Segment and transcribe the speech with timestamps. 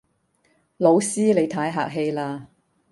[0.77, 2.47] 老師你太客氣啦